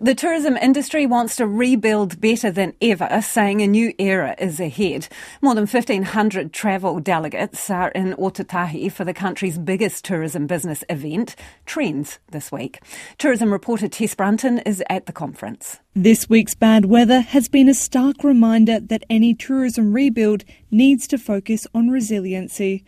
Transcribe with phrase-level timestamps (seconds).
[0.00, 5.08] The tourism industry wants to rebuild better than ever, saying a new era is ahead.
[5.42, 11.34] More than 1,500 travel delegates are in Ōtautahi for the country's biggest tourism business event,
[11.66, 12.80] TRENZ, this week.
[13.18, 15.80] Tourism reporter Tess Brunton is at the conference.
[15.96, 21.18] This week's bad weather has been a stark reminder that any tourism rebuild needs to
[21.18, 22.84] focus on resiliency.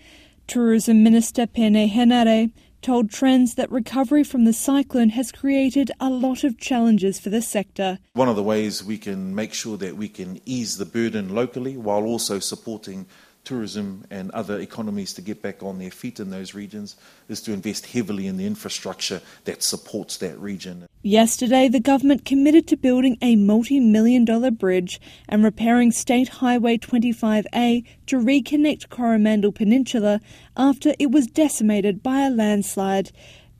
[0.46, 2.52] Tourism Minister Peeni Henare
[2.82, 7.42] told TRENZ that recovery from the cyclone has created a lot of challenges for the
[7.42, 7.98] sector.
[8.12, 11.76] One of the ways we can make sure that we can ease the burden locally
[11.76, 13.06] while also supporting
[13.50, 16.94] tourism and other economies to get back on their feet in those regions
[17.28, 20.86] is to invest heavily in the infrastructure that supports that region.
[21.02, 26.78] Yesterday, the government committed to building a multi million dollar bridge and repairing State Highway
[26.78, 30.20] 25A to reconnect Coromandel Peninsula
[30.56, 33.10] after it was decimated by a landslide.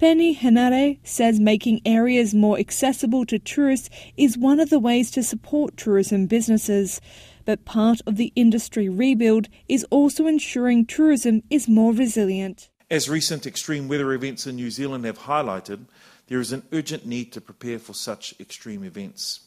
[0.00, 5.22] Peeni Henare says making areas more accessible to tourists is one of the ways to
[5.22, 7.02] support tourism businesses.
[7.44, 12.70] But part of the industry rebuild is also ensuring tourism is more resilient.
[12.90, 15.80] As recent extreme weather events in New Zealand have highlighted,
[16.28, 19.40] there is an urgent need to prepare for such extreme events.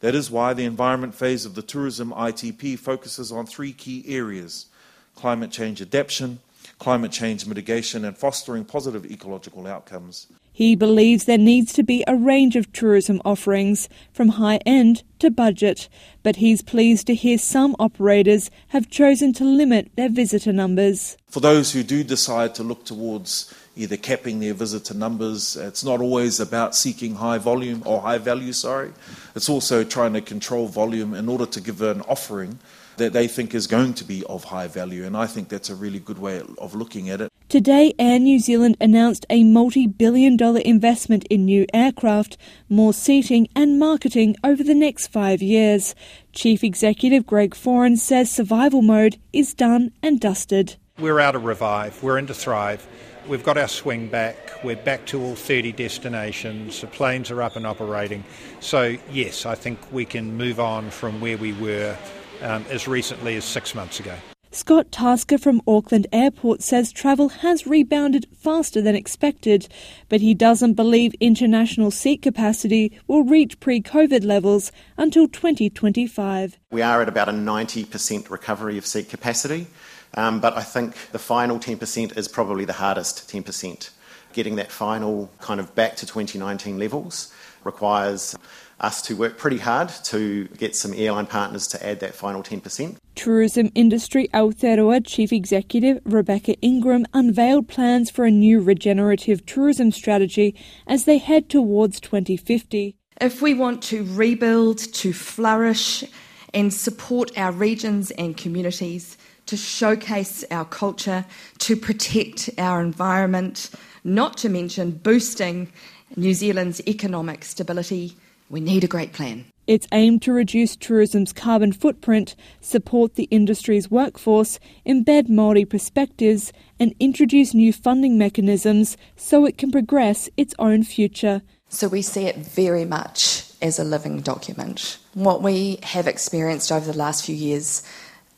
[0.00, 4.66] That is why the environment phase of the tourism ITP focuses on three key areas
[5.14, 6.40] climate change adaptation,
[6.78, 10.26] climate change mitigation, and fostering positive ecological outcomes.
[10.52, 15.28] He believes there needs to be a range of tourism offerings, from high end to
[15.28, 15.88] budget,
[16.22, 21.16] but he's pleased to hear some operators have chosen to limit their visitor numbers.
[21.26, 26.00] For those who do decide to look towards either capping their visitor numbers, it's not
[26.00, 28.92] always about seeking high volume or high value, sorry.
[29.34, 32.58] It's also trying to control volume in order to give an offering
[32.96, 35.04] that they think is going to be of high value.
[35.04, 37.30] And I think that's a really good way of looking at it.
[37.48, 42.36] Today, Air New Zealand announced a multi billion dollar investment in new aircraft,
[42.68, 45.94] more seating, and marketing over the next five years.
[46.32, 50.76] Chief Executive Greg Foran says survival mode is done and dusted.
[50.96, 52.86] We're out of revive, we're into thrive.
[53.26, 54.36] We've got our swing back.
[54.62, 56.82] We're back to all 30 destinations.
[56.82, 58.22] The planes are up and operating.
[58.60, 61.96] So, yes, I think we can move on from where we were
[62.42, 64.14] um, as recently as six months ago.
[64.52, 69.66] Scott Tasker from Auckland Airport says travel has rebounded faster than expected,
[70.08, 76.56] but he doesn't believe international seat capacity will reach pre COVID levels until 2025.
[76.70, 79.66] We are at about a 90% recovery of seat capacity,
[80.14, 83.90] um, but I think the final 10% is probably the hardest 10%.
[84.32, 87.32] Getting that final kind of back to 2019 levels
[87.64, 88.36] requires
[88.80, 92.96] us to work pretty hard to get some airline partners to add that final 10%.
[93.14, 100.54] Tourism Industry Aotearoa Chief Executive Rebecca Ingram unveiled plans for a new regenerative tourism strategy
[100.86, 102.96] as they head towards 2050.
[103.20, 106.04] If we want to rebuild, to flourish,
[106.52, 111.24] and support our regions and communities, to showcase our culture,
[111.58, 113.70] to protect our environment,
[114.04, 115.72] not to mention boosting
[116.16, 118.16] New Zealand's economic stability,
[118.50, 119.44] we need a great plan.
[119.66, 126.94] It's aimed to reduce tourism's carbon footprint, support the industry's workforce, embed Māori perspectives, and
[127.00, 131.40] introduce new funding mechanisms so it can progress its own future.
[131.70, 134.98] So we see it very much as a living document.
[135.14, 137.82] What we have experienced over the last few years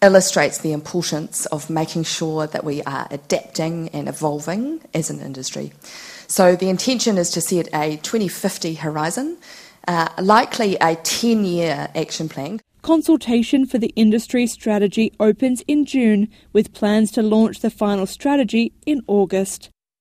[0.02, 5.72] illustrates the importance of making sure that we are adapting and evolving as an industry.
[6.26, 9.38] So the intention is to set a 2050 horizon
[9.88, 12.60] uh, likely a 10 year action plan.
[12.82, 18.72] Consultation for the industry strategy opens in June, with plans to launch the final strategy
[18.84, 19.70] in August.